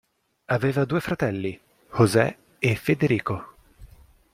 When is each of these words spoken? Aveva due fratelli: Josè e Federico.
Aveva 0.47 0.83
due 0.83 0.99
fratelli: 0.99 1.59
Josè 1.95 2.35
e 2.57 2.75
Federico. 2.75 3.53